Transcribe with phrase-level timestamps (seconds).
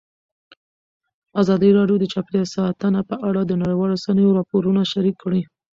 [1.41, 5.41] ازادي راډیو د چاپیریال ساتنه په اړه د نړیوالو رسنیو راپورونه شریک کړي.